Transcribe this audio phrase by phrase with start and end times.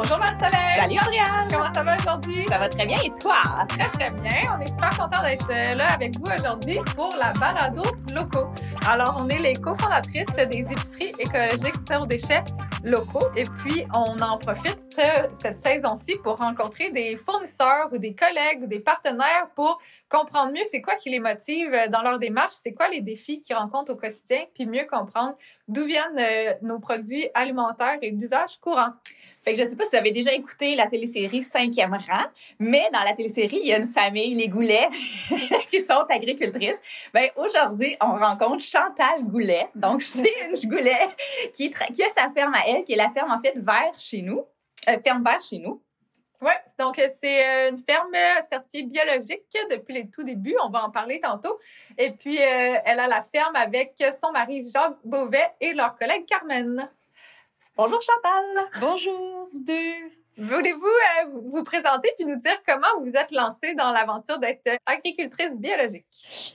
[0.00, 0.76] Bonjour Marcelin.
[0.76, 1.48] Salut Andréane.
[1.50, 2.46] Comment ça va aujourd'hui?
[2.48, 3.66] Ça va très bien et toi?
[3.68, 4.56] Très très bien.
[4.56, 7.82] On est super content d'être euh, là avec vous aujourd'hui pour la balado
[8.14, 8.46] locaux.
[8.86, 12.44] Alors, on est les cofondatrices des épiceries écologiques zéro déchet
[12.84, 18.14] locaux et puis on en profite euh, cette saison-ci pour rencontrer des fournisseurs ou des
[18.14, 22.20] collègues ou des partenaires pour comprendre mieux c'est quoi qui les motive euh, dans leur
[22.20, 25.34] démarche, c'est quoi les défis qu'ils rencontrent au quotidien, puis mieux comprendre
[25.66, 28.92] d'où viennent nos produits alimentaires et d'usage courant.
[29.48, 32.26] Fait que je sais pas si vous avez déjà écouté la télésérie Cinquième rang,
[32.58, 34.88] mais dans la télésérie, il y a une famille, les Goulet,
[35.70, 36.78] qui sont agricultrices.
[37.14, 39.70] Ben, aujourd'hui, on rencontre Chantal Goulet.
[39.74, 41.00] Donc, c'est une Goulet
[41.54, 44.20] qui, qui a sa ferme à elle, qui est la ferme, en fait, vers chez
[44.20, 44.44] nous.
[44.86, 45.82] Euh, ferme vers chez nous.
[46.42, 48.14] Oui, donc euh, c'est euh, une ferme
[48.50, 50.56] certifiée biologique depuis les tout débuts.
[50.62, 51.58] On va en parler tantôt.
[51.96, 56.90] Et puis, elle a la ferme avec son mari Jacques Beauvais et leur collègue Carmen.
[57.78, 58.68] Bonjour Chantal.
[58.80, 60.10] Bonjour vous deux.
[60.36, 65.56] Voulez-vous euh, vous présenter puis nous dire comment vous êtes lancée dans l'aventure d'être agricultrice
[65.56, 66.04] biologique?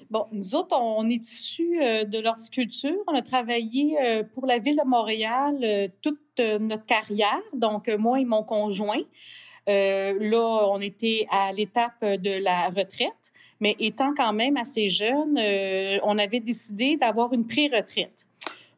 [0.09, 2.97] Bon, nous autres, on est issus euh, de l'horticulture.
[3.07, 8.25] On a travaillé euh, pour la ville de Montréal toute notre carrière, donc moi et
[8.25, 9.03] mon conjoint.
[9.65, 13.31] là, on était à l'étape de la retraite,
[13.61, 15.39] mais étant quand même assez jeune,
[16.03, 18.27] on avait décidé d'avoir une pré-retraite.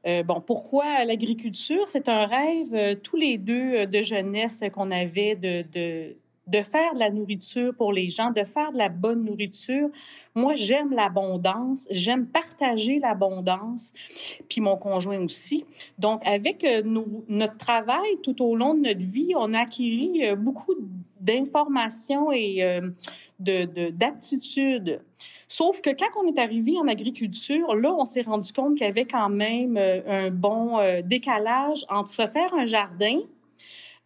[0.06, 1.88] Euh, bon, pourquoi l'agriculture?
[1.88, 6.16] C'est un rêve, euh, tous les deux, euh, de jeunesse qu'on avait de, de,
[6.48, 9.90] de faire de la nourriture pour les gens, de faire de la bonne nourriture.
[10.36, 13.94] Moi, j'aime l'abondance, j'aime partager l'abondance,
[14.50, 15.66] puis mon conjoint aussi.
[15.98, 20.76] Donc, avec notre travail tout au long de notre vie, on a acquis beaucoup
[21.22, 22.82] d'informations et
[23.40, 25.02] d'aptitudes.
[25.48, 28.90] Sauf que quand on est arrivé en agriculture, là, on s'est rendu compte qu'il y
[28.90, 33.20] avait quand même euh, un bon euh, décalage entre faire un jardin,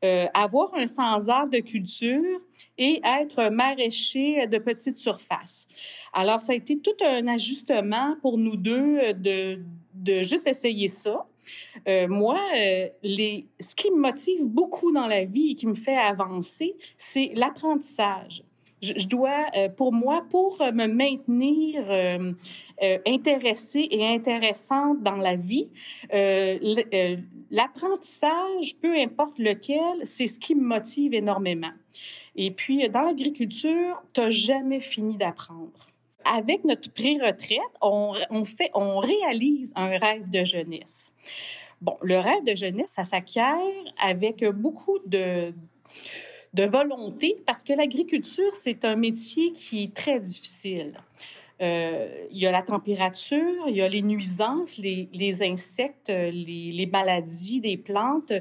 [0.03, 2.41] euh, avoir un sans-arbre de culture
[2.77, 5.67] et être maraîcher de petite surface.
[6.13, 9.59] Alors, ça a été tout un ajustement pour nous deux de,
[9.93, 11.25] de juste essayer ça.
[12.07, 12.39] moi,
[13.03, 17.31] les, ce qui me motive beaucoup dans la vie et qui me fait avancer, c'est
[17.35, 18.43] l'apprentissage
[18.81, 22.33] je, dois, euh, pour moi, pour me maintenir euh,
[22.81, 25.71] euh, intéressée et intéressante dans la vie,
[27.51, 31.71] l'apprentissage, peu importe lequel, c'est ce qui me motive énormément.
[32.35, 35.87] Et puis, dans l'agriculture, tu n'as jamais fini d'apprendre.
[36.25, 38.43] Avec notre pré-retraite, on, on,
[38.75, 41.11] on réalise un rêve de jeunesse.
[41.81, 43.57] Bon, le rêve de jeunesse, ça s'acquiert
[43.99, 45.53] avec beaucoup de
[46.53, 50.93] de volonté parce que l'agriculture, c'est un métier qui est très difficile.
[51.61, 56.71] Euh, il y a la température, il y a les nuisances, les, les insectes, les,
[56.73, 58.31] les, maladies des plantes.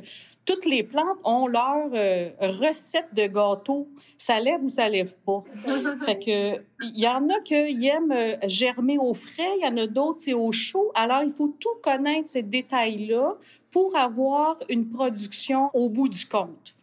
[0.44, 3.88] Toutes les plantes ont leur euh, recette de gâteau.
[4.18, 5.42] Ça lève ou ça lève pas.
[6.04, 9.76] fait que il y en a qui aiment euh, germer au frais, il y en
[9.76, 10.92] a d'autres c'est au chaud.
[10.94, 13.34] Alors il faut tout connaître ces détails-là
[13.72, 16.76] pour avoir une production au bout du compte.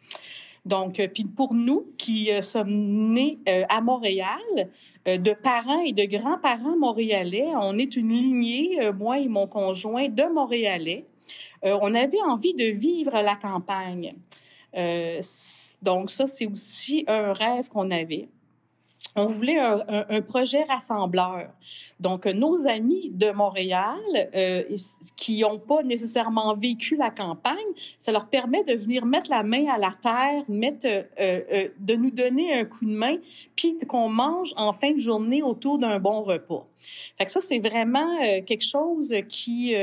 [0.65, 2.73] Donc, euh, puis pour nous qui euh, sommes
[3.13, 4.39] nés euh, à Montréal,
[5.05, 10.23] de parents et de grands-parents montréalais, on est une lignée, moi et mon conjoint, de
[10.33, 11.05] Montréalais.
[11.61, 14.15] on avait envie de vivre la campagne.
[15.83, 18.29] donc, ça, c'est aussi un rêve qu'on avait
[19.15, 21.49] on voulait un, projet rassembleur.
[21.99, 23.99] Donc, nos amis de Montréal,
[24.35, 24.63] euh,
[25.15, 27.55] qui n'ont pas nécessairement vécu la campagne,
[27.97, 32.11] ça leur permet de venir mettre la main à la terre, euh, euh, de nous
[32.11, 33.15] donner un coup de main,
[33.55, 36.67] puis qu'on mange en fin de journée autour d'un bon repas.
[37.17, 39.73] Fait que ça, c'est vraiment quelque chose qui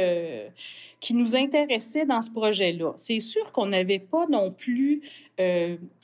[1.00, 2.92] qui nous intéressait dans ce projet-là.
[2.94, 5.03] C'est sûr qu'on n'avait pas non plus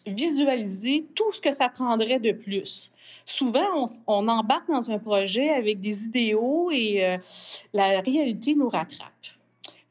[0.06, 2.90] visualisé tout ce que ça prendrait de plus
[3.28, 7.18] souvent, on, embarque dans un projet avec des idéaux et euh,
[7.72, 9.12] la réalité nous rattrape.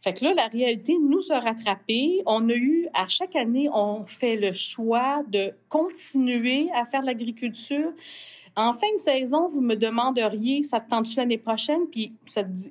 [0.04, 2.22] Fait que là, la réalité nous a rattrapés.
[2.26, 7.92] On a eu, à chaque année, on fait le choix de continuer à faire l'agriculture.
[8.56, 11.88] En fin de saison, vous me demanderiez, ça te tente l'année prochaine?
[11.92, 12.14] Puis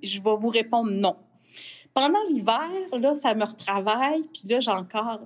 [0.02, 1.17] je vais vous répondre non.
[1.94, 5.20] Pendant l'hiver, là, ça me retravaille, puis là, j'ai encore,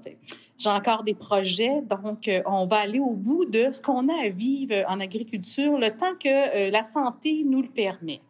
[0.60, 1.80] j'ai encore des projets.
[1.82, 5.78] Donc, euh, on va aller au bout de ce qu'on a à vivre en agriculture
[5.78, 8.20] le temps que euh, la santé nous le permet.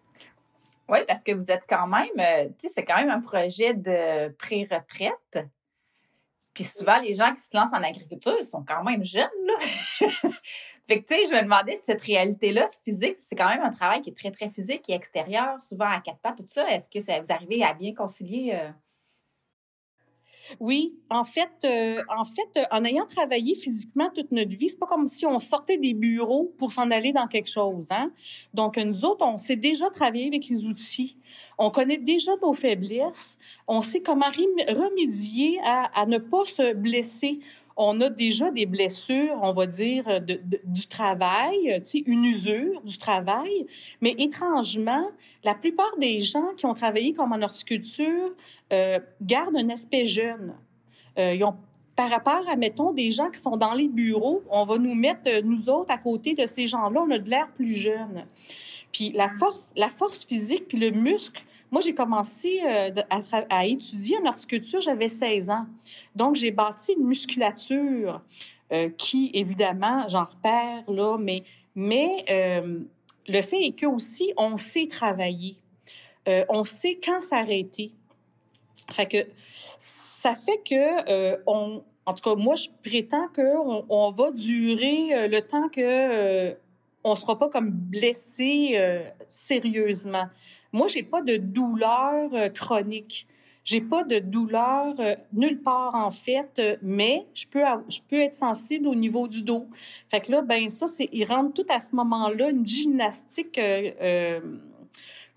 [0.88, 3.74] Oui, parce que vous êtes quand même, euh, tu sais, c'est quand même un projet
[3.74, 5.46] de pré-retraite.
[6.54, 10.08] Puis souvent, les gens qui se lancent en agriculture, ils sont quand même jeunes, là.
[10.88, 13.70] fait que, tu sais, je me demandais si cette réalité-là, physique, c'est quand même un
[13.70, 16.68] travail qui est très, très physique et extérieur, souvent à quatre pattes, tout ça.
[16.68, 18.58] Est-ce que ça, vous arrivez à bien concilier?
[20.58, 24.78] Oui, en fait, euh, en fait, euh, en ayant travaillé physiquement toute notre vie, c'est
[24.78, 27.88] pas comme si on sortait des bureaux pour s'en aller dans quelque chose.
[27.90, 28.10] Hein?
[28.54, 31.16] Donc, nous autres, on sait déjà travailler avec les outils.
[31.58, 33.36] On connaît déjà nos faiblesses.
[33.68, 37.40] On sait comment remédier à, à ne pas se blesser
[37.76, 40.04] on a déjà des blessures, on va dire,
[40.64, 43.66] du travail, une usure du travail,
[44.00, 45.06] mais étrangement,
[45.44, 48.30] la plupart des gens qui ont travaillé comme en horticulture
[48.72, 50.54] euh, gardent un aspect jeune.
[51.18, 51.36] Euh,
[51.96, 55.28] par rapport à, mettons, des gens qui sont dans les bureaux, on va nous mettre,
[55.28, 58.24] euh, nous autres, à côté de ces gens-là, on a de l'air plus jeune.
[58.92, 62.90] Puis la force, la force physique, puis le muscle, moi, j'ai commencé euh,
[63.48, 65.66] à, étudier en horticulture, j'avais 16 ans.
[66.16, 68.20] Donc, j'ai bâti une musculature
[68.72, 71.16] euh, qui, évidemment, j'en repère, là,
[71.74, 72.80] mais, euh,
[73.28, 75.56] le fait est que aussi, on sait travailler.
[76.48, 77.92] on sait quand s'arrêter.
[78.90, 79.28] Fait
[79.78, 81.44] ça fait que
[82.06, 86.56] en tout cas, moi, je prétends qu'on on va durer le temps que
[87.04, 88.76] on ne sera pas comme blessé
[89.28, 90.26] sérieusement.
[90.72, 93.26] Moi, j'ai pas de douleur euh, chronique.
[93.64, 98.18] J'ai pas de douleur euh, nulle part en fait, euh, mais je peux je peux
[98.18, 99.66] être sensible au niveau du dos.
[100.10, 103.60] Fait que là, ben ça, c'est il rentre tout à ce moment-là une gymnastique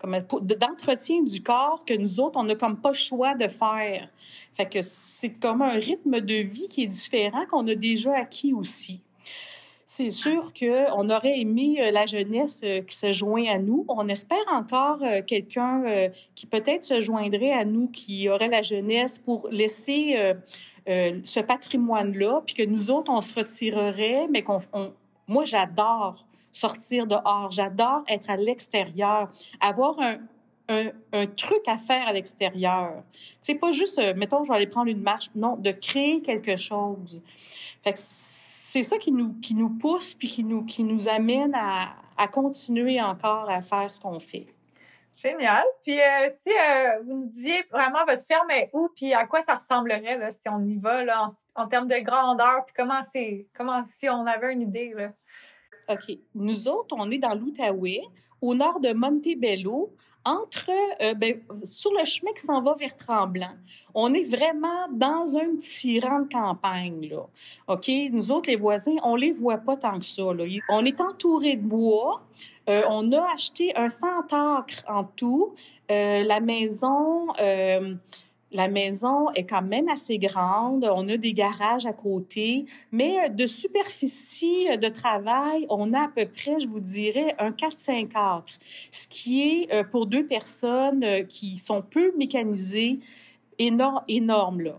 [0.02, 4.08] d'entretien du corps que nous autres, on n'a comme pas le choix de faire.
[4.56, 8.54] Fait que c'est comme un rythme de vie qui est différent qu'on a déjà acquis
[8.54, 9.00] aussi.
[9.86, 13.84] C'est sûr qu'on aurait aimé euh, la jeunesse euh, qui se joint à nous.
[13.88, 19.18] On espère encore euh, quelqu'un qui peut-être se joindrait à nous, qui aurait la jeunesse
[19.18, 20.34] pour laisser
[20.86, 24.58] ce patrimoine-là, puis que nous autres, on se retirerait, mais qu'on...
[25.26, 27.50] Moi, j'adore sortir dehors.
[27.50, 29.30] J'adore être à l'extérieur,
[29.60, 29.98] avoir
[30.68, 33.02] un, truc à faire à l'extérieur.
[33.40, 35.30] C'est pas juste, mettons, je vais aller prendre une marche.
[35.34, 37.22] Non, de créer quelque chose.
[37.82, 37.98] Fait que
[38.74, 42.26] c'est ça qui nous, qui nous pousse puis qui nous, qui nous amène à, à
[42.26, 44.48] continuer encore à faire ce qu'on fait.
[45.14, 45.62] Génial.
[45.84, 49.42] Puis euh, si euh, vous nous disiez vraiment votre ferme est où, puis à quoi
[49.42, 53.46] ça ressemblerait là, si on y va là, en, termes de grandeur, puis comment c'est,
[53.56, 55.12] comment si on avait une idée là?
[55.88, 56.18] OK.
[56.34, 58.02] Nous autres, on est dans l'Outaouais,
[58.44, 59.90] au nord de Montebello,
[60.24, 60.70] entre,
[61.02, 63.56] euh, ben, sur le chemin qui s'en va vers Tremblant.
[63.94, 67.26] On est vraiment dans un petit rang de campagne, là.
[67.68, 67.90] OK?
[68.10, 70.44] Nous autres, les voisins, on les voit pas tant que ça, là.
[70.70, 72.22] On est entouré de bois.
[72.70, 75.54] Euh, on a acheté un 100 acres en tout.
[75.90, 77.28] Euh, la maison,
[78.54, 80.88] la maison est quand même assez grande.
[80.90, 86.24] On a des garages à côté, mais de superficie de travail, on a à peu
[86.26, 88.54] près, je vous dirais, un 4-5 acres,
[88.92, 93.00] ce qui est euh, pour deux personnes euh, qui sont peu mécanisées
[93.58, 94.76] énorme, énorme là.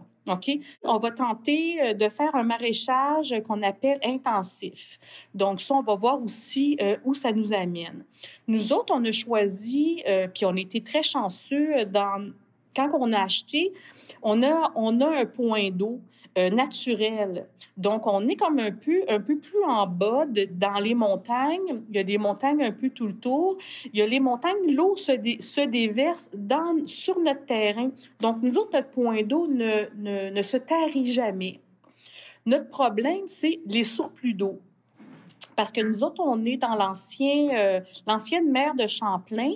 [0.83, 4.99] On va tenter euh, de faire un maraîchage qu'on appelle intensif.
[5.35, 8.05] Donc, ça, on va voir aussi où ça nous amène.
[8.47, 10.01] Nous autres, on a choisi,
[10.33, 12.31] puis on était très chanceux dans
[12.75, 13.73] quand on a acheté,
[14.21, 16.01] on a, on a un point d'eau
[16.37, 17.47] euh, naturel.
[17.77, 21.81] Donc, on est comme un peu, un peu plus en bas dans les montagnes.
[21.89, 23.57] Il y a des montagnes un peu tout le tour.
[23.85, 27.89] Il y a les montagnes, l'eau se, se déverse dans, sur notre terrain.
[28.19, 31.61] Donc, nous autres, notre point d'eau ne, ne, ne se tarit jamais.
[32.45, 34.59] Notre problème, c'est les surplus d'eau
[35.55, 39.53] parce que nous autres, on est dans l'ancien, euh, l'ancienne mer de Champlain.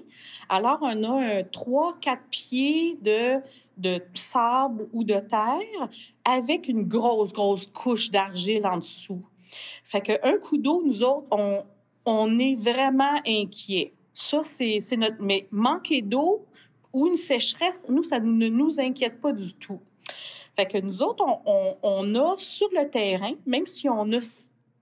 [0.47, 3.39] Alors, on a un 3-4 pieds de,
[3.77, 5.89] de sable ou de terre
[6.23, 9.23] avec une grosse, grosse couche d'argile en dessous.
[9.83, 11.63] Fait qu'un coup d'eau, nous autres, on,
[12.05, 13.93] on est vraiment inquiets.
[14.13, 15.17] Ça, c'est, notre...
[15.19, 16.45] Mais manquer d'eau
[16.93, 19.79] ou une sécheresse, nous, ça ne nous inquiète pas du tout.
[20.55, 24.19] Fait que nous autres, on, on, on a sur le terrain, même si on a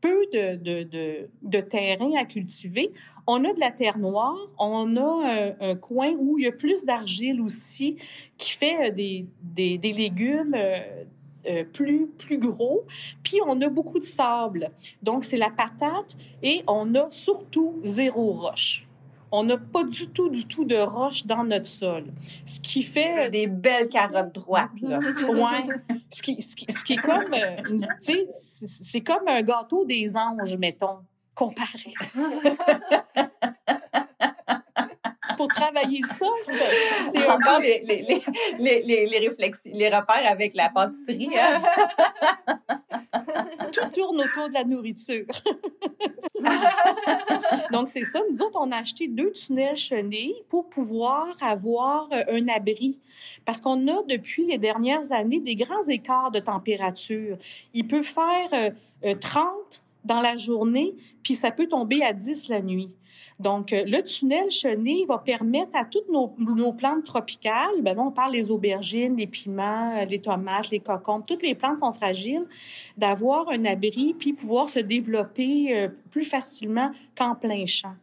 [0.01, 2.91] peu de, de, de, terrain à cultiver.
[3.25, 6.85] On a de la terre noire, on a un, coin où il y a plus
[6.85, 7.97] d'argile aussi
[8.37, 11.03] qui fait euh, des, des, des légumes euh,
[11.47, 12.85] euh, plus, plus gros.
[13.23, 14.71] Puis on a beaucoup de sable.
[15.03, 18.86] Donc c'est la patate et on a surtout zéro roche
[19.31, 22.05] on n'a pas du tout, du tout de roche dans notre sol.
[22.45, 23.29] Ce qui fait...
[23.29, 24.99] Des belles carottes droites, là.
[25.29, 25.73] oui.
[26.11, 27.57] Ce qui, ce, qui, est comme, euh,
[28.01, 30.99] tu sais, c'est comme un gâteau des anges, mettons,
[31.35, 31.93] comparé.
[35.35, 36.29] Pour travailler le sol,
[37.11, 38.01] c'est encore les, les,
[38.57, 41.29] les, les, les, réflexes, les repères avec la pâtisserie.
[41.37, 41.61] Hein?
[43.71, 45.25] Tout tourne autour de la nourriture.
[47.71, 48.19] Donc, c'est ça.
[48.31, 52.99] Nous autres, on a acheté deux tunnels chenilles pour pouvoir avoir euh, un abri.
[53.45, 57.37] Parce qu'on a, depuis les dernières années, des grands écarts de température.
[57.73, 58.73] Il peut faire 30
[59.03, 59.11] euh,
[60.05, 62.89] dans la journée, puis ça peut tomber à 10 la nuit.
[63.39, 66.27] Donc, euh, le tunnel chenille va permettre à toutes nos,
[66.73, 71.23] plantes tropicales, ben là, on parle des aubergines, les piments, euh, les tomates, les cocombes,
[71.25, 72.45] toutes les plantes sont fragiles,
[72.97, 77.93] d'avoir un abri puis pouvoir se développer euh, plus facilement qu'en plein champ.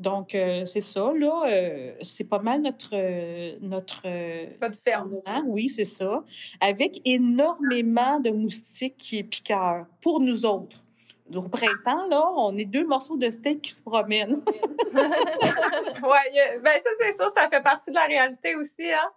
[0.00, 1.44] Donc, c'est ça, là.
[2.00, 2.90] c'est pas mal notre.
[3.60, 4.02] notre
[4.58, 5.20] pas de ferme.
[5.26, 5.44] Hein?
[5.46, 6.24] Oui, c'est ça.
[6.60, 10.82] Avec énormément de moustiques et piqueurs pour nous autres
[11.34, 14.42] au printemps, là, on est deux morceaux de steak qui se promènent.
[14.94, 15.00] oui,
[16.62, 18.92] ben ça, c'est sûr, ça fait partie de la réalité aussi.
[18.92, 19.10] Hein?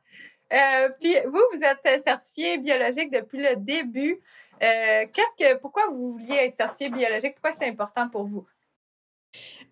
[0.54, 4.22] Euh, puis vous, vous êtes certifié biologique depuis le début.
[4.62, 7.34] Euh, qu'est-ce que, pourquoi vous vouliez être certifié biologique?
[7.36, 8.46] Pourquoi c'est important pour vous?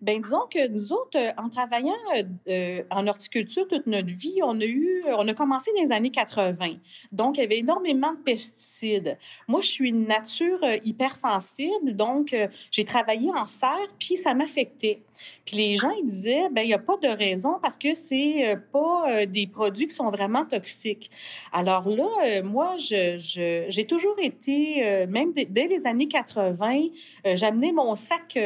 [0.00, 4.40] Bien, disons que nous autres, euh, en travaillant euh, euh, en horticulture toute notre vie,
[4.42, 6.76] on a eu, on a commencé dans les années 80.
[7.12, 9.18] Donc, il y avait énormément de pesticides.
[9.48, 12.34] Moi, je suis une nature hypersensible, donc
[12.70, 15.00] j'ai travaillé en serre, puis ça m'affectait.
[15.44, 18.58] Puis les gens, ils disaient, ben il n'y a pas de raison parce que c'est
[18.72, 21.10] pas des produits qui sont vraiment toxiques.
[21.52, 26.88] Alors là, moi, j'ai toujours été, même dès les années 80,
[27.34, 28.36] j'amenais mon sac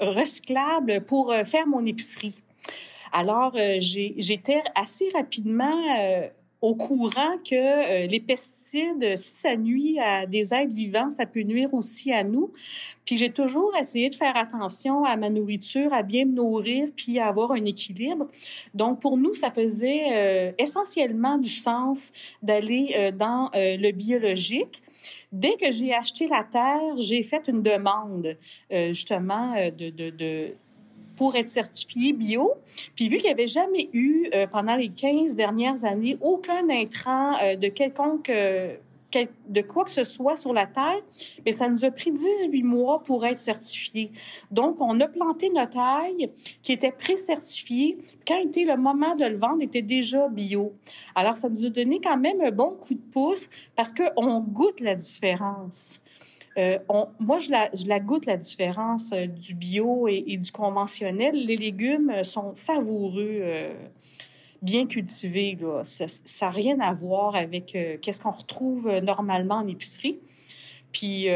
[0.00, 0.67] recyclable
[1.06, 2.40] pour euh, faire mon épicerie.
[3.12, 6.28] Alors, euh, j'étais assez rapidement euh,
[6.60, 11.72] au courant que les pesticides, si ça nuit à des êtres vivants, ça peut nuire
[11.72, 12.52] aussi à nous.
[13.04, 17.20] Puis j'ai toujours essayé de faire attention à ma nourriture, à bien me nourrir, puis
[17.20, 18.26] à avoir un équilibre.
[18.74, 22.10] Donc pour nous, ça faisait essentiellement du sens
[22.42, 24.82] d'aller dans le biologique.
[25.30, 28.36] Dès que j'ai acheté la terre, j'ai fait une demande
[28.70, 30.54] justement de, de,
[31.18, 32.54] pour être certifié bio.
[32.94, 37.36] Puis vu qu'il n'y avait jamais eu, euh, pendant les 15 dernières années, aucun intrant
[37.42, 38.30] euh, de quelconque...
[38.30, 38.76] Euh,
[39.12, 41.00] de quoi que ce soit sur la terre,
[41.44, 44.10] mais ça nous a pris 18 mois pour être certifié.
[44.50, 46.30] Donc, on a planté notre ail
[46.62, 47.98] qui était pré-certifié.
[48.26, 50.74] Quand était le moment de le vendre, était déjà bio.
[51.14, 54.80] Alors, ça nous a donné quand même un bon coup de pouce parce qu'on goûte
[54.80, 55.98] la différence.
[56.58, 56.78] Euh,
[57.20, 57.50] moi, je
[57.86, 61.34] la, goûte, la différence euh, du bio et, du conventionnel.
[61.34, 63.42] Les légumes euh, sont savoureux,
[64.62, 65.58] bien cultivés.
[65.82, 66.06] Ça
[66.42, 67.66] n'a rien à voir avec
[68.00, 70.18] qu'est-ce qu'on retrouve normalement en épicerie.
[70.92, 71.26] Puis,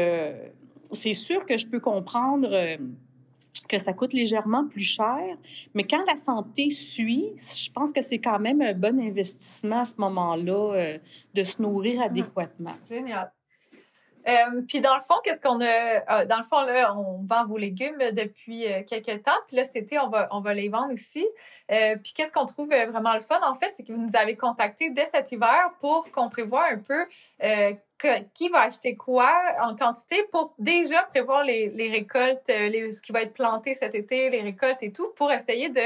[0.91, 2.77] c'est sûr que je peux comprendre
[3.69, 5.37] que ça coûte légèrement plus cher,
[5.73, 9.85] mais quand la santé suit, je pense que c'est quand même un bon investissement à
[9.85, 10.97] ce moment-là
[11.33, 12.03] de se nourrir mmh.
[12.03, 12.75] adéquatement.
[12.89, 13.31] Génial.
[14.27, 17.45] Euh, puis dans le fond, qu'est-ce qu'on a euh, Dans le fond, là, on vend
[17.45, 19.31] vos légumes depuis euh, quelques temps.
[19.47, 21.25] Puis là, cet été, on va, on va les vendre aussi.
[21.67, 24.89] puis qu'est-ce qu'on trouve vraiment le fun, en fait, c'est que vous nous avez contacté
[24.91, 27.05] dès cet hiver pour qu'on prévoit un peu
[28.33, 33.33] qui va acheter quoi en quantité pour déjà prévoir les, récoltes, ce qui va être
[33.33, 35.81] planté cet été, les récoltes et tout, pour essayer de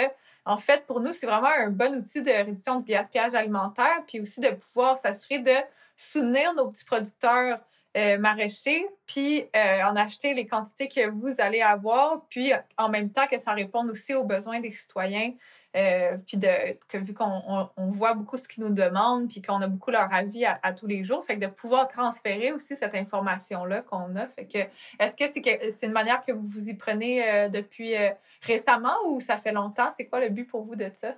[0.46, 4.22] en fait, pour nous, c'est vraiment un bon outil de réduction du gaspillage alimentaire, puis
[4.22, 5.56] aussi de pouvoir s'assurer de
[5.98, 7.60] soutenir nos petits producteurs
[7.98, 13.10] euh, maraîcher, puis euh, en acheter les quantités que vous allez avoir, puis en même
[13.10, 15.34] temps que ça réponde aussi aux besoins des citoyens,
[15.76, 19.64] euh, puis de, que vu qu'on on, voit beaucoup ce qu'ils nous demandent, puis qu'on
[19.64, 22.94] a beaucoup leur avis à, tous les jours, fait que de pouvoir transférer aussi cette
[22.94, 24.28] information-là qu'on a.
[24.28, 24.60] Que,
[25.00, 27.96] est-ce que c'est, c'est une manière que vous vous y prenez depuis
[28.44, 29.92] récemment ou ça fait longtemps?
[29.98, 31.16] C'est quoi le but pour vous de ça?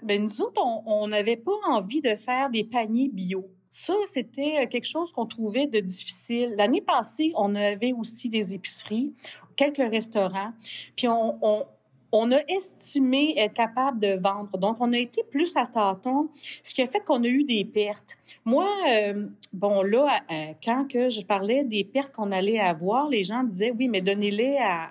[0.00, 3.50] Bien, nous autres, on n'avait pas envie de faire des paniers bio.
[3.70, 6.54] Ça, c'était euh, quelque chose qu'on trouvait de difficile.
[6.56, 9.12] L'année passée, on avait aussi des épiceries,
[9.56, 10.52] quelques restaurants,
[10.96, 11.38] puis on,
[12.12, 14.58] on, a estimé être capable de vendre.
[14.58, 16.30] Donc, on a été plus à tâtons,
[16.64, 18.16] ce qui a fait qu'on a eu des pertes.
[18.44, 23.22] Moi, euh, bon, là, euh, quand que je parlais des pertes qu'on allait avoir, les
[23.22, 24.90] gens disaient, oui, mais donnez-les à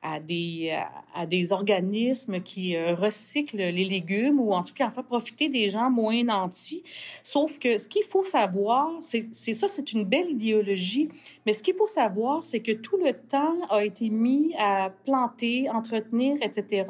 [0.00, 0.78] à des,
[1.14, 5.48] à, des organismes qui euh, recyclent les légumes ou en tout cas en fait profiter
[5.48, 6.84] des gens moins nantis.
[7.24, 11.08] Sauf que ce qu'il faut savoir, c'est ça, c'est une belle idéologie,
[11.44, 15.68] mais ce qu'il faut savoir, c'est que tout le temps a été mis à planter,
[15.68, 16.84] entretenir, etc.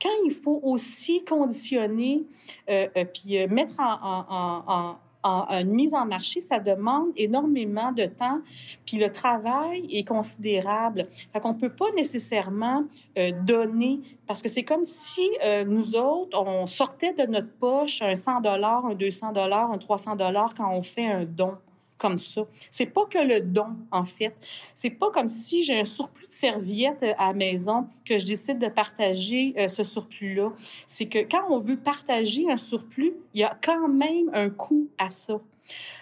[0.00, 2.22] Quand il faut aussi conditionner,
[2.70, 4.24] euh, euh puis euh, mettre en,
[4.66, 8.40] en, une mise en marché, ça demande énormément de temps,
[8.86, 11.06] puis le travail est considérable.
[11.32, 12.84] Fait qu'on peut pas nécessairement
[13.18, 18.02] euh, donner, parce que c'est comme si euh, nous autres, on sortait de notre poche
[18.02, 21.56] un 100 dollars, un 200 dollars, un 300 dollars quand on fait un don.
[22.00, 22.46] Comme ça.
[22.70, 24.34] C'est pas que le don, en fait.
[24.74, 28.24] C'est pas comme si j'ai un surplus de serviettes euh, à la maison que je
[28.24, 30.50] décide de partager euh, ce surplus-là.
[30.86, 34.88] C'est que quand on veut partager un surplus, il y a quand même un coût
[34.98, 35.40] à ça.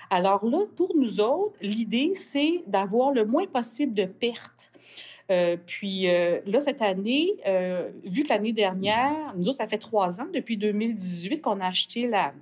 [0.08, 4.70] Alors là, pour nous autres, l'idée, c'est d'avoir le moins possible de pertes.
[5.30, 7.34] Euh, puis là, cette année,
[8.04, 12.06] vu que l'année dernière, nous autres, ça fait trois ans, depuis 2018, qu'on a acheté
[12.06, 12.32] la,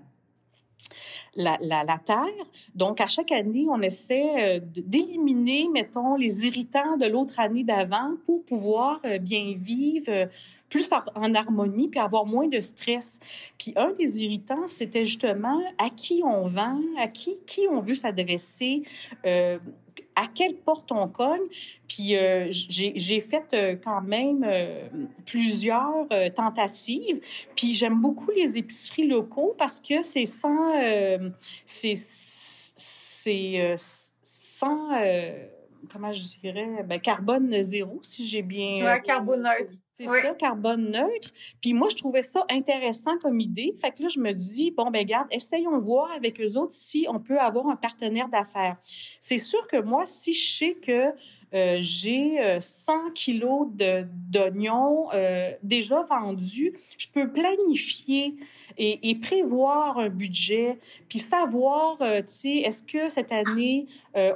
[1.34, 2.46] la, la, la, terre.
[2.74, 8.44] Donc, à chaque année, on essaie d'éliminer, mettons, les irritants de l'autre année d'avant pour
[8.44, 10.28] pouvoir bien vivre
[10.68, 13.20] plus en, harmonie puis avoir moins de stress.
[13.58, 17.94] Puis un des irritants, c'était justement à qui on vend, à qui, qui on veut
[17.94, 18.82] s'adresser,
[19.24, 19.58] euh,
[20.16, 21.46] à quelle porte on cogne.
[21.86, 24.88] Puis euh, j'ai fait euh, quand même euh,
[25.26, 27.20] plusieurs tentatives.
[27.54, 30.72] Puis j'aime beaucoup les épiceries locaux parce que c'est sans...
[31.66, 31.96] c'est
[34.24, 34.90] sans...
[35.90, 36.82] comment je dirais?
[36.84, 38.84] Ben, carbone zéro, si j'ai bien...
[38.84, 39.72] Ouais, carbone neutre.
[39.96, 41.30] C'est ça, carbone neutre.
[41.62, 43.74] Puis moi, je trouvais ça intéressant comme idée.
[43.80, 46.74] Fait que là, je me dis, bon, ben garde, essayons de voir avec eux autres
[46.74, 48.76] si on peut avoir un partenaire d'affaires.
[49.20, 51.12] C'est sûr que moi, si je sais que
[51.54, 53.68] euh, j'ai 100 euh, kilos
[54.28, 58.34] d'oignons euh, déjà vendus, je peux planifier
[58.78, 63.86] et, prévoir un budget, puis savoir, tu sais, est-ce que cette année,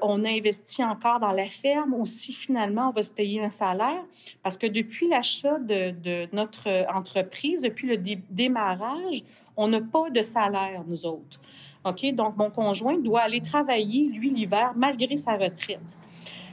[0.00, 4.02] on investit encore dans la ferme ou si finalement on va se payer un salaire?
[4.42, 9.24] Parce que depuis l'achat de, de, notre entreprise, depuis le démarrage,
[9.58, 11.38] on n'a pas de salaire, nous autres.
[11.84, 12.14] OK?
[12.14, 15.98] Donc, mon conjoint doit aller travailler, lui, l'hiver, malgré sa retraite.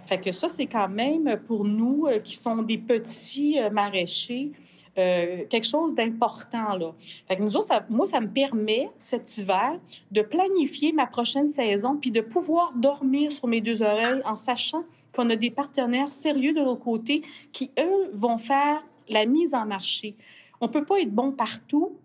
[0.07, 4.53] Fait que ça, c'est quand même pour nous euh, qui sont des petits euh, maraîchers,
[4.97, 6.77] euh, quelque chose d'important.
[6.77, 6.93] Là.
[7.27, 9.77] Fait que nous autres, moi, ça me permet cet hiver
[10.11, 14.85] de planifier ma prochaine saison puis de pouvoir dormir sur mes deux oreilles en sachant
[15.13, 17.21] qu'on a des partenaires sérieux de l'autre côté
[17.51, 20.15] qui, eux, vont faire la mise en marché.
[20.61, 21.97] On peut pas être bon partout.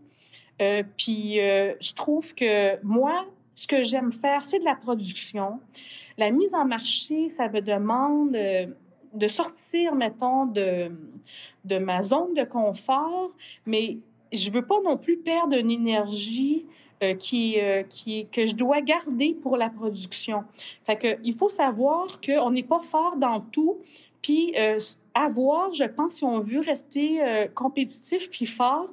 [0.96, 5.60] Puis je trouve que moi, ce que j'aime faire, c'est de la production.
[6.18, 8.66] La mise en marché, ça me demande euh,
[9.14, 10.90] de sortir, mettons, de,
[11.64, 13.30] de ma zone de confort,
[13.66, 13.98] mais
[14.32, 16.64] je veux pas non plus perdre une énergie
[17.02, 20.44] euh, qui, euh, qui, que je dois garder pour la production.
[20.84, 23.78] Fait il faut savoir qu'on n'est pas fort dans tout,
[24.22, 24.54] puis
[25.14, 27.20] avoir, je pense, si on veut rester
[27.56, 28.88] compétitif puis fort,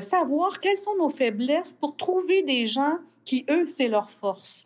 [0.00, 4.64] savoir quelles sont nos faiblesses pour trouver des gens qui, eux, c'est leur force.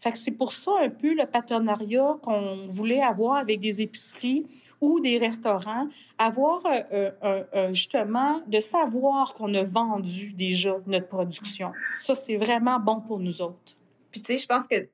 [0.00, 4.46] Fait que c'est pour ça un peu le partenariat qu'on voulait avoir avec des épiceries
[4.80, 11.72] ou des restaurants, avoir euh, euh, justement de savoir qu'on a vendu déjà notre production.
[11.96, 13.76] Ça, c'est vraiment bon pour nous autres.
[14.10, 14.88] Puis tu sais, je pense que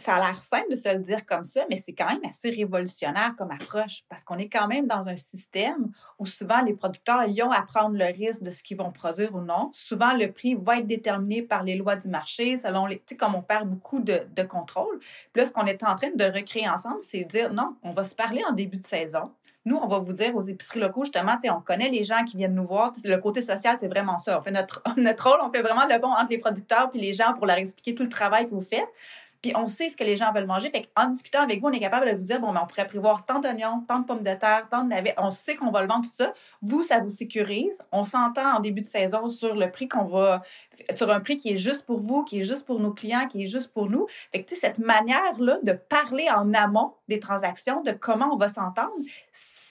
[0.00, 2.50] ça a l'air simple de se le dire comme ça, mais c'est quand même assez
[2.50, 7.24] révolutionnaire comme approche parce qu'on est quand même dans un système où souvent les producteurs
[7.24, 9.70] ils ont à prendre le risque de ce qu'ils vont produire ou non.
[9.72, 12.98] Souvent, le prix va être déterminé par les lois du marché, selon les.
[12.98, 14.98] Tu sais, comme on perd beaucoup de, de contrôle.
[15.32, 18.04] Puis là, ce qu'on est en train de recréer ensemble, c'est dire non, on va
[18.04, 19.30] se parler en début de saison.
[19.66, 22.54] Nous, on va vous dire aux épiceries locaux, justement, on connaît les gens qui viennent
[22.54, 22.92] nous voir.
[23.04, 24.38] Le côté social, c'est vraiment ça.
[24.38, 27.12] On fait notre, notre rôle, on fait vraiment le pont entre les producteurs et les
[27.12, 28.88] gens pour leur expliquer tout le travail que vous faites.
[29.42, 30.70] Puis on sait ce que les gens veulent manger.
[30.70, 32.86] Fait en discutant avec vous, on est capable de vous dire bon, ben, on pourrait
[32.86, 35.14] prévoir tant d'oignons, tant de pommes de terre, tant de navets.
[35.16, 36.34] On sait qu'on va le vendre, tout ça.
[36.62, 37.80] Vous, ça vous sécurise.
[37.92, 40.42] On s'entend en début de saison sur le prix qu'on va.
[40.94, 43.44] sur un prix qui est juste pour vous, qui est juste pour nos clients, qui
[43.44, 44.06] est juste pour nous.
[44.32, 48.92] Fait que, cette manière-là de parler en amont des transactions, de comment on va s'entendre,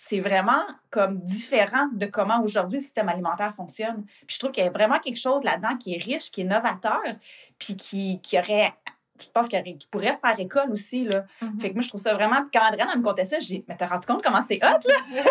[0.10, 4.06] c'est vraiment comme différent de comment aujourd'hui le système alimentaire fonctionne.
[4.26, 6.46] Puis je trouve qu'il y a vraiment quelque chose là-dedans qui est riche, qui est
[6.46, 7.04] novateur,
[7.60, 8.74] puis qui, qui aurait
[9.20, 11.04] je pense qu'il pourrait faire école aussi.
[11.06, 11.26] Là.
[11.42, 11.62] Mm-hmm.
[11.62, 12.46] Fait que moi, je trouve ça vraiment.
[12.54, 14.96] Quand Adrienne me contait ça, j'ai Mais t'as rendu compte comment c'est hot, là?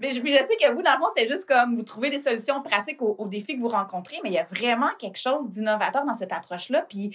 [0.00, 2.18] mais je, je sais que vous, dans le fond, c'est juste comme vous trouvez des
[2.18, 6.04] solutions pratiques aux, défis que vous rencontrez, mais il y a vraiment quelque chose d'innovateur
[6.04, 6.84] dans cette approche-là.
[6.88, 7.14] Puis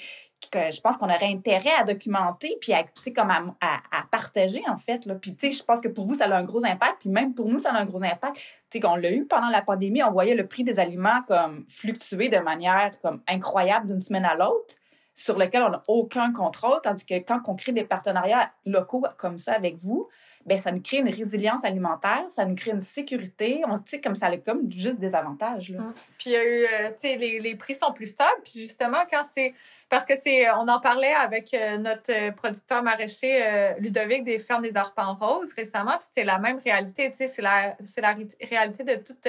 [0.52, 2.84] que je pense qu'on aurait intérêt à documenter puis à,
[3.16, 5.06] comme à, à, partager, en fait.
[5.06, 5.16] Là.
[5.16, 6.98] Puis, je pense que pour vous, ça a un gros impact.
[7.00, 8.36] Puis même pour nous, ça a un gros impact.
[8.36, 8.44] Tu
[8.74, 12.30] sais, qu'on l'a eu pendant la pandémie, on voyait le prix des aliments comme fluctuer
[12.30, 14.76] de manière comme incroyable d'une semaine à l'autre
[15.18, 19.40] sur lequel on n'a aucun contrôle, tandis que quand on crée des partenariats locaux comme
[19.40, 20.08] ça avec vous,
[20.46, 23.64] ben ça nous crée une résilience alimentaire, ça nous crée une sécurité.
[23.68, 25.72] On sait comme ça, comme juste des avantages.
[25.72, 25.82] Là.
[25.82, 25.94] Mmh.
[26.20, 28.40] Puis euh, tu sais, les, les, prix sont plus stables.
[28.44, 29.56] Puis justement, quand c'est.
[29.90, 30.50] Parce que c'est.
[30.52, 35.54] On en parlait avec euh, notre euh, producteur maraîcher Ludovic des Fermes des Arpents Roses
[35.54, 35.98] récemment.
[35.98, 37.12] Puis c'était la même réalité.
[37.12, 38.16] Tu sais, c'est la, la
[38.50, 39.26] réalité de toute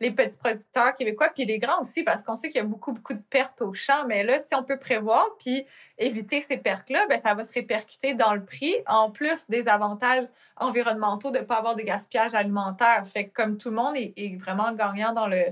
[0.00, 2.92] les petits producteurs québécois, puis les grands aussi, parce qu'on sait qu'il y a beaucoup,
[2.92, 4.04] beaucoup de pertes au champ.
[4.06, 5.66] Mais là, si on peut prévoir, puis
[5.98, 10.26] éviter ces pertes-là, ben, ça va se répercuter dans le prix, en plus des avantages
[10.56, 13.04] environnementaux de ne pas avoir de gaspillage alimentaire.
[13.08, 15.46] Fait que comme tout le monde est vraiment gagnant dans le,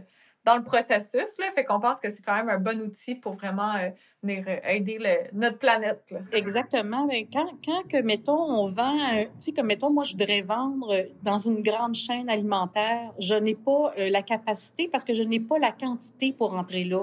[0.46, 1.36] dans le processus.
[1.38, 3.88] Là, fait qu'on pense que c'est quand même un bon outil pour vraiment euh,
[4.22, 6.14] venir euh, aider le, notre planète.
[6.32, 7.04] Exactement.
[7.06, 8.96] Mais quand, quand que, mettons, on vend,
[9.40, 13.56] tu sais, mettons, moi, je voudrais vendre euh, dans une grande chaîne alimentaire, je n'ai
[13.56, 17.02] pas la capacité parce que je n'ai pas la quantité pour entrer là.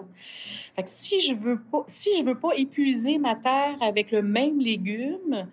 [0.77, 4.59] Fait si je veux pas, si je veux pas épuiser ma terre avec le même
[4.59, 5.47] légume,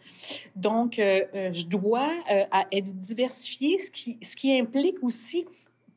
[0.55, 5.45] donc, je dois être diversifié, ce qui, ce qui implique aussi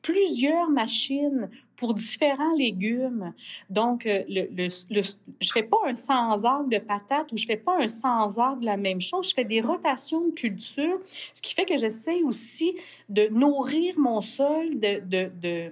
[0.04, 3.34] plusieurs machines pour différents légumes.
[3.70, 4.48] Donc, euh, le,
[4.90, 5.02] le,
[5.42, 8.62] je fais pas un sans arbre de patates ou je fais pas un sans arbre
[8.62, 9.30] de la même chose.
[9.30, 11.00] Je fais des rotations de culture,
[11.34, 12.76] ce qui fait que j'essaie aussi
[13.10, 15.72] de nourrir mon sol de, de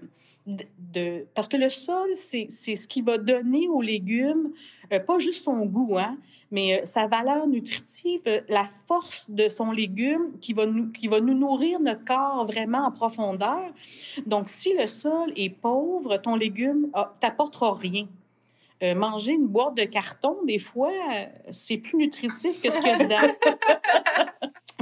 [1.33, 4.51] parce que le sol, c'est ce qui va donner aux légumes,
[4.91, 6.17] euh, pas juste son goût, hein,
[6.49, 11.07] mais euh, sa valeur nutritive, euh, la force de son légume qui va, nous, qui
[11.07, 13.71] va nous nourrir notre corps vraiment en profondeur.
[14.25, 18.07] Donc, si le sol est pauvre, ton légume ah, t'apportera rien.
[18.95, 20.91] manger une boîte de carton, des fois,
[21.51, 23.35] c'est plus nutritif que ce qu'il y a dedans.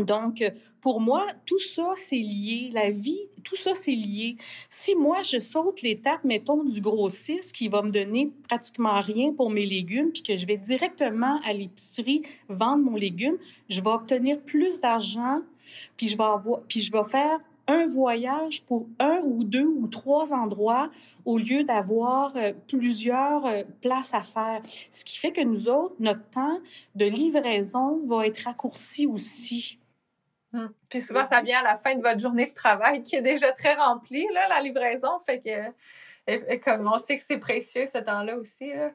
[0.02, 0.44] Donc,
[0.82, 2.70] pour moi, tout ça, c'est lié.
[2.74, 4.38] La vie, tout ça, c'est lié.
[4.70, 9.50] Si moi, je saute l'étape, mettons, du grossiste qui va me donner pratiquement rien pour
[9.50, 13.38] mes légumes, puis que je vais directement à l'épicerie vendre mon légume,
[13.70, 15.42] je vais obtenir plus d'argent,
[15.98, 16.24] puis je vais
[16.68, 20.90] puis je vais faire un voyage pour un ou deux ou trois endroits
[21.24, 24.62] au lieu d'avoir euh, plusieurs euh, places à faire.
[24.90, 26.58] Ce qui fait que nous autres, notre temps
[26.96, 29.78] de livraison va être raccourci aussi.
[30.54, 30.72] Hum.
[30.90, 33.52] Puis souvent, ça vient à la fin de votre journée de travail qui est déjà
[33.52, 35.20] très remplie, là, la livraison.
[35.26, 38.74] Fait que, comme on sait que c'est précieux ce temps-là aussi.
[38.74, 38.92] Là.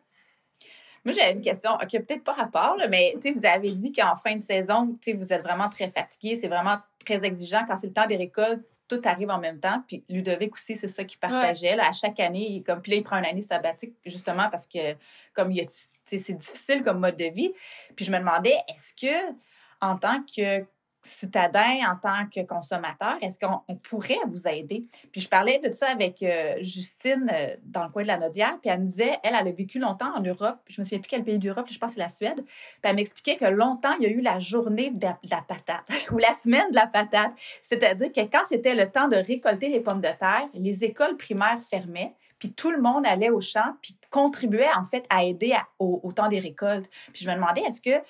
[1.05, 4.17] Moi, j'avais une question qui n'a peut-être pas rapport, là, mais vous avez dit qu'en
[4.17, 7.65] fin de saison, vous êtes vraiment très fatigué, c'est vraiment très exigeant.
[7.67, 9.83] Quand c'est le temps des récoltes, tout arrive en même temps.
[9.87, 11.77] Puis Ludovic aussi, c'est ça qu'il partageait.
[11.77, 14.67] Là, à chaque année, il, comme, puis là, il prend une année sabbatique justement parce
[14.67, 14.95] que
[15.33, 15.67] comme il
[16.07, 17.53] c'est difficile comme mode de vie.
[17.97, 19.35] Puis je me demandais, est-ce que
[19.81, 20.65] en tant que
[21.07, 24.85] citadin, en tant que consommateur, est-ce qu'on pourrait vous aider?
[25.13, 28.59] Puis je parlais de ça avec euh, Justine euh, dans le coin de la Nodière,
[28.61, 31.09] puis elle me disait, elle, elle a vécu longtemps en Europe, je me souviens plus
[31.09, 34.05] quel pays d'Europe, je pense que c'est la Suède, puis elle m'expliquait que longtemps, il
[34.05, 38.13] y a eu la journée de la patate ou la semaine de la patate, c'est-à-dire
[38.13, 42.15] que quand c'était le temps de récolter les pommes de terre, les écoles primaires fermaient,
[42.39, 46.13] puis tout le monde allait au champ, puis contribuait en fait à aider au, au
[46.13, 46.91] temps des récoltes.
[47.13, 48.05] Puis je me demandais, est-ce que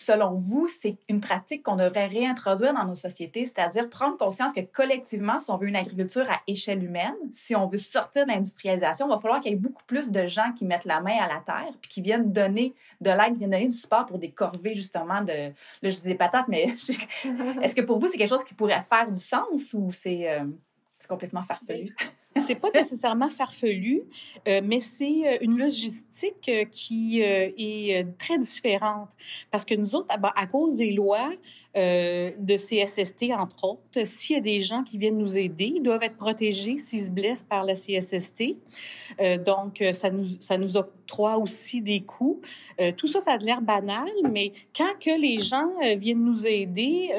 [0.00, 4.60] selon vous, c'est une pratique qu'on devrait réintroduire dans nos sociétés, c'est-à-dire prendre conscience que
[4.60, 9.06] collectivement, si on veut une agriculture à échelle humaine, si on veut sortir de l'industrialisation,
[9.06, 11.28] il va falloir qu'il y ait beaucoup plus de gens qui mettent la main à
[11.28, 14.30] la terre, puis qui viennent donner de l'aide, qui viennent donner du support pour des
[14.30, 16.64] corvées, justement, de, là, je disais patates, mais
[17.62, 20.46] est-ce que pour vous, c'est quelque chose qui pourrait faire du sens ou c'est euh,
[21.08, 21.94] complètement farfelu?
[22.46, 24.02] C'est pas nécessairement farfelu,
[24.48, 29.08] euh, mais c'est euh, une logistique euh, qui est très différente.
[29.50, 31.30] Parce que nous autres, à cause des lois
[31.74, 36.02] de CSST, entre autres, s'il y a des gens qui viennent nous aider, ils doivent
[36.02, 38.56] être protégés s'ils se blessent par la CSST.
[39.44, 42.40] donc, ça nous, ça nous octroie aussi des coûts.
[42.96, 47.10] tout ça, ça a l'air banal, mais quand que les gens viennent nous aider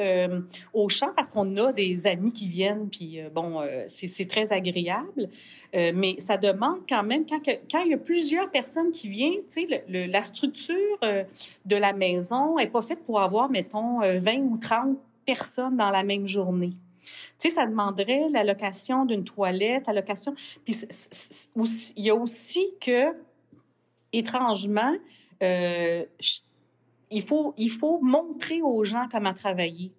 [0.73, 5.29] au champ, parce qu'on a des amis qui viennent, puis bon, c'est très agréable,
[5.73, 7.39] euh, mais ça demande quand même, quand,
[7.71, 11.23] quand, il y a plusieurs personnes qui viennent, tu sais, la structure euh,
[11.65, 15.89] de la maison n'est pas faite pour avoir, mettons, 20 euh, ou 30 personnes dans
[15.89, 16.71] la même journée.
[17.01, 20.35] Tu sais, ça demanderait la location d'une toilette, la location.
[20.65, 20.85] Puis
[21.95, 23.15] il y a aussi que,
[24.13, 24.93] étrangement,
[25.41, 29.91] il, faut, il faut montrer aux gens comment travailler.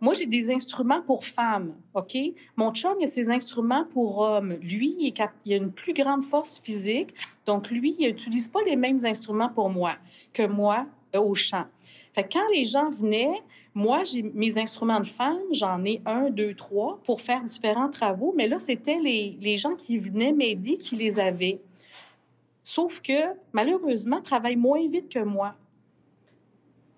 [0.00, 2.16] Moi, j'ai des instruments pour femmes, OK?
[2.56, 4.54] Mon chum, il a ses instruments pour hommes.
[4.60, 7.14] Lui, il, a une plus grande force physique.
[7.46, 9.94] Donc, lui, il n'utilise pas les mêmes instruments pour moi
[10.32, 11.64] que moi euh, au chant.
[12.14, 13.42] Fait quand les gens venaient,
[13.74, 18.32] moi, j'ai mes instruments de femme, j'en ai un, deux, trois pour faire différents travaux.
[18.36, 21.60] Mais là, c'était les, les gens qui venaient m'aider qui les avaient.
[22.62, 25.54] Sauf que, malheureusement, travaillent moins vite que moi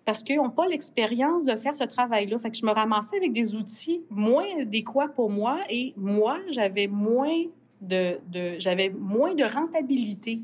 [0.07, 2.39] parce qu'ils n'ont pas l'expérience de faire ce travail-là.
[2.39, 6.87] Fait que je me ramassais avec des outils moins adéquats pour moi et moi, j'avais
[6.87, 7.43] moins
[7.81, 8.19] de,
[8.59, 10.41] j'avais moins de rentabilité,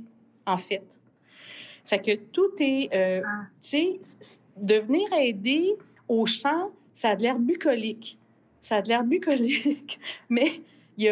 [0.46, 1.00] en fait.
[1.84, 3.44] Fait que tout est, euh, ah.
[3.60, 4.00] tu sais,
[4.56, 5.76] de venir aider
[6.12, 8.18] au champ, ça a de l'air bucolique.
[8.60, 9.98] Ça a de l'air bucolique,
[10.28, 10.60] mais
[10.96, 11.04] il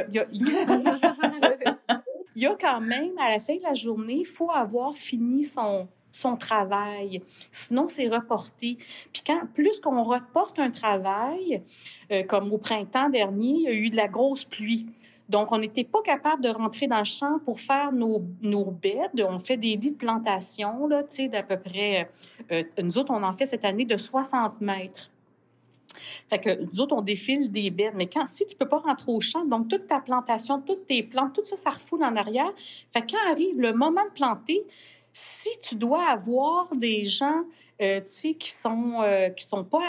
[2.36, 5.88] y a quand même, à la fin de la journée, il faut avoir fini son,
[6.12, 7.22] son travail.
[7.50, 8.78] Sinon, c'est reporté.
[9.12, 11.62] Puis quand, plus qu'on reporte un travail,
[12.12, 14.86] euh, comme au printemps dernier, il y a eu de la grosse pluie.
[15.30, 19.24] Donc, on n'était pas capable de rentrer dans le champ pour faire nos, nos beds.
[19.26, 22.10] On fait des lits de plantation, là, tu sais, d'à peu près...
[22.50, 25.10] euh, nous autres, on en fait cette année de 60 mètres.
[26.28, 27.92] Fait que nous autres, on défile des beds.
[27.94, 31.02] Mais quand, si tu peux pas rentrer au champ, donc toute ta plantation, toutes tes
[31.02, 32.52] plantes, tout ça, ça refoule en arrière.
[32.92, 34.64] Fait que quand arrive le moment de planter,
[35.12, 37.44] si tu dois avoir des gens,
[37.80, 39.82] euh, tu sais, qui sont, euh, sont pas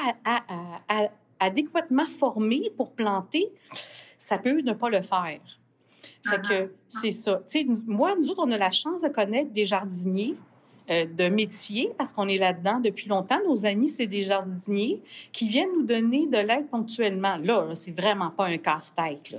[1.40, 3.52] adéquatement formés pour planter,
[4.22, 5.42] ça peut ne pas le faire.
[6.30, 7.42] Fait que c'est ça.
[7.50, 10.36] Tu sais, moi, nous autres, on a la chance de connaître des jardiniers
[10.92, 13.40] euh, de métier parce qu'on est là-dedans depuis longtemps.
[13.48, 17.38] Nos amis, c'est des jardiniers qui viennent nous donner de l'aide ponctuellement.
[17.38, 19.36] Là, là, c'est vraiment pas un casse-tête.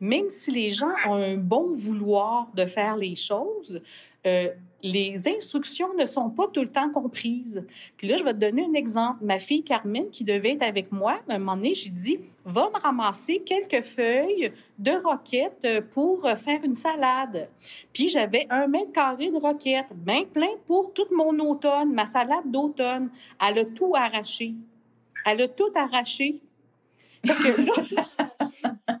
[0.00, 3.80] Même si les gens ont un bon vouloir de faire les choses,
[4.26, 4.48] euh,
[4.84, 7.66] les instructions ne sont pas tout le temps comprises.
[7.96, 9.24] Puis là, je vais te donner un exemple.
[9.24, 12.68] Ma fille Carmen, qui devait être avec moi, à un moment donné, j'ai dit, va
[12.68, 17.48] me ramasser quelques feuilles de roquettes pour faire une salade.
[17.94, 22.44] Puis j'avais un mètre carré de roquettes, bien plein pour tout mon automne, ma salade
[22.44, 23.08] d'automne.
[23.40, 24.52] Elle a tout arraché.
[25.24, 26.42] Elle a tout arraché.
[27.24, 27.72] Fait là,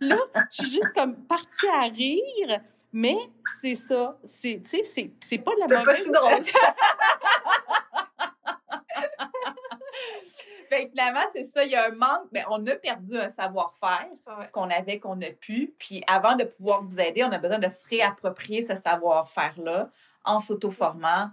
[0.00, 0.18] là,
[0.50, 2.60] je suis juste comme partie à rire,
[2.94, 4.16] mais c'est ça.
[4.24, 6.04] C'est, tu sais, c'est, c'est pas de la C'est pas mauvaise...
[6.04, 6.44] si drôle.
[10.68, 13.28] Fait que finalement, c'est ça, il y a un manque, mais on a perdu un
[13.28, 14.48] savoir-faire Ouais.
[14.52, 15.74] qu'on avait, qu'on a pu.
[15.78, 19.90] Puis avant de pouvoir vous aider, on a besoin de se réapproprier ce savoir-faire-là
[20.24, 21.30] en s'auto-formant,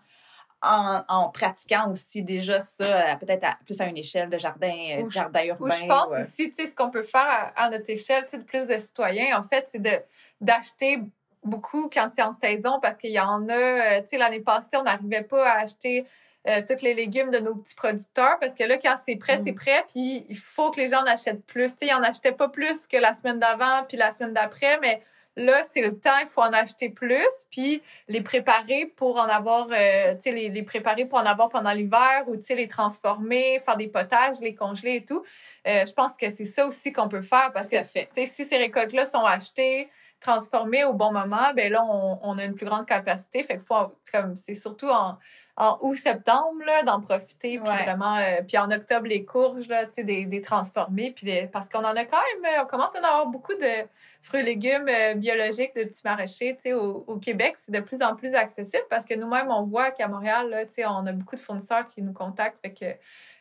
[0.62, 5.10] en, en pratiquant aussi déjà ça, euh, peut-être plus à une échelle de jardin, Ou
[5.10, 5.76] je- jardin Ou urbain.
[5.80, 7.22] je pense ou, euh, aussi, tu sais, ce qu'on peut faire
[7.56, 10.00] à, à notre échelle, tu sais, de plus de citoyens, en fait, c'est de
[10.42, 11.00] d'acheter
[11.44, 14.76] beaucoup quand c'est en saison parce qu'il y en a, euh, tu sais, l'année passée,
[14.76, 16.06] on n'arrivait pas à acheter
[16.48, 19.44] euh, tous les légumes de nos petits producteurs parce que là, quand c'est prêt, Mm.
[19.44, 21.70] c'est prêt, puis il faut que les gens en achètent plus.
[21.70, 24.80] Tu sais, ils en achetaient pas plus que la semaine d'avant puis la semaine d'après,
[24.80, 25.02] mais
[25.36, 29.68] là, c'est le temps, il faut en acheter plus, puis les préparer pour en avoir,
[29.72, 32.68] euh, tu sais, les, les préparer pour en avoir pendant l'hiver ou, tu sais, les
[32.68, 35.24] transformer, faire des potages, les congeler et tout.
[35.68, 38.26] Euh, je pense que c'est ça aussi qu'on peut faire parce Tout que tu sais,
[38.26, 39.90] si ces récoltes-là sont achetées,
[40.22, 43.44] transformées au bon moment, ben là, on, on a une plus grande capacité.
[43.44, 45.18] Fait que faut, comme, c'est surtout en,
[45.58, 47.60] en août-septembre, là, d'en profiter.
[47.60, 47.84] Puis Ouais.
[47.84, 51.12] vraiment, euh, puis en octobre, les courges, là, tu sais, des, des transformés.
[51.12, 53.86] Puis parce qu'on en a quand même, euh, on commence à en avoir beaucoup de
[54.22, 57.56] fruits et légumes euh, biologiques, de petits maraîchers, tu sais, au, au Québec.
[57.58, 60.74] C'est de plus en plus accessible parce que nous-mêmes, on voit qu'à Montréal, là, tu
[60.76, 62.60] sais, on a beaucoup de fournisseurs qui nous contactent.
[62.62, 62.86] Fait que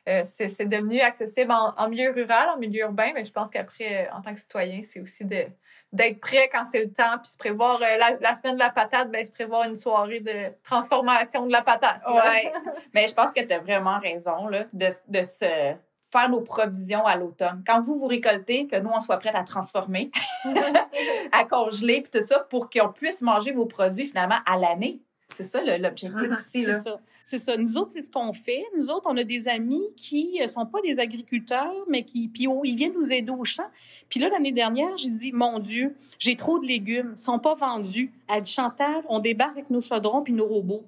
[0.08, 3.50] euh, c'est c'est devenu accessible en, en milieu rural, en milieu urbain, mais je pense
[3.50, 5.44] qu'après, en tant que citoyen, c'est aussi de
[5.92, 8.70] d'être prêt quand c'est le temps, puis se prévoir euh, la, la semaine de la
[8.70, 12.00] patate, ben, se prévoir une soirée de transformation de la patate.
[12.06, 12.52] Ouais.
[12.94, 15.74] Mais je pense que tu as vraiment raison là, de, de se
[16.12, 17.62] faire nos provisions à l'automne.
[17.66, 20.10] Quand vous vous récoltez, que nous, on soit prêts à transformer,
[21.32, 25.00] à congeler, puis tout ça, pour qu'on puisse manger vos produits finalement à l'année.
[25.34, 26.32] C'est ça l'objectif Mhm.
[26.34, 26.62] aussi.
[26.64, 26.98] C'est ça.
[27.30, 27.56] C'est ça.
[27.56, 28.64] Nous autres, c'est ce qu'on fait.
[28.76, 32.48] Nous autres, on a des amis qui ne sont pas des agriculteurs, mais qui, puis
[32.64, 33.68] ils viennent nous aider au champ.
[34.08, 37.54] Puis là, l'année dernière, j'ai dit, mon Dieu, j'ai trop de légumes, ils sont pas
[37.54, 38.12] vendus.
[38.28, 40.82] Elle dit, Chantal, on débarque avec nos chaudrons puis nos robots.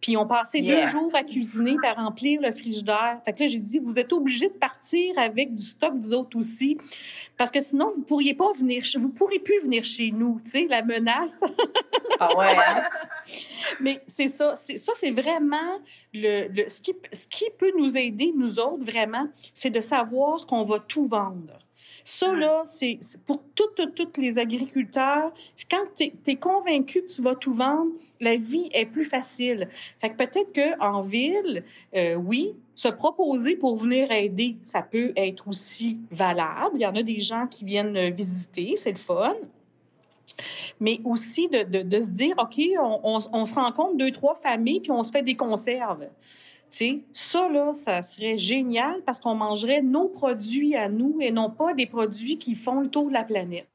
[0.00, 0.80] Puis on passait Yeah.
[0.82, 3.20] deux jours à cuisiner, à remplir le frigidaire.
[3.24, 6.36] Fait que là, j'ai dit, vous êtes obligés de partir avec du stock, vous autres
[6.36, 6.76] aussi.
[7.36, 10.40] Parce que sinon, vous pourriez pas venir, vous pourrez plus venir chez nous.
[10.44, 11.40] Tu sais, la menace.
[12.18, 12.82] Ah ouais, hein?
[13.78, 15.80] Mais c'est ça, c'est, ça c'est vraiment
[16.14, 20.46] le, le- ce, qui, ce qui peut nous aider, nous autres, vraiment, c'est de savoir
[20.46, 21.58] qu'on va tout vendre.
[22.08, 25.32] Ça, là, c'est pour tous les agriculteurs.
[25.68, 27.90] Quand tu es, convaincu que tu vas tout vendre,
[28.20, 29.68] la vie est plus facile.
[30.00, 31.64] Fait que peut-être qu'en ville,
[31.96, 36.76] euh, oui, se proposer pour venir aider, ça peut être aussi valable.
[36.76, 39.34] Il y en a des gens qui viennent euh, visiter, c'est le fun
[40.80, 44.34] mais aussi de, de, de se dire, OK, on, on, on se rencontre deux, trois
[44.34, 46.08] familles, puis on se fait des conserves.
[46.70, 51.30] Tu sais, ça, là, ça serait génial parce qu'on mangerait nos produits à nous et
[51.30, 53.68] non pas des produits qui font le tour de la planète.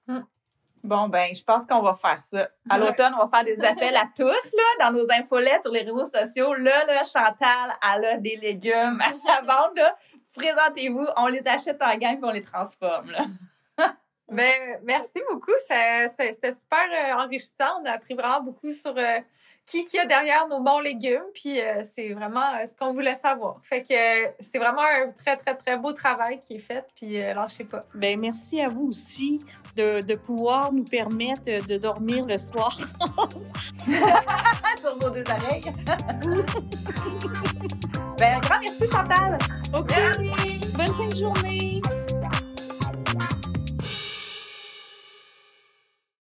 [0.84, 2.50] Bon, ben, je pense qu'on va faire ça.
[2.70, 5.82] À l'automne, on va faire des appels à tous, là, dans nos infolettes sur les
[5.82, 6.54] réseaux sociaux.
[6.56, 9.96] Là, là, Chantal, elle a des légumes à sa vente, là.
[10.34, 13.26] Présentez-vous, on les achète en gang puis on les transforme, là.
[14.32, 15.52] Ben, merci beaucoup.
[15.68, 17.82] C'était super euh, enrichissant.
[17.82, 19.20] On a appris vraiment beaucoup sur euh,
[19.72, 21.24] qui qui y a derrière nos bons légumes.
[21.34, 23.56] Puis euh, c'est vraiment euh, ce qu'on voulait savoir.
[23.64, 26.86] Fait que euh, c'est vraiment un très, très, très beau travail qui est fait.
[26.96, 27.86] Puis euh, lâchez pas.
[27.96, 29.40] Ben, merci à vous aussi
[29.78, 32.78] de, de pouvoir nous permettre de dormir le soir.
[34.82, 35.64] Sur vos deux oreilles.
[38.18, 39.38] ben, grand merci, Chantal.
[39.74, 39.94] OK.
[40.76, 41.82] Bonne fin de journée.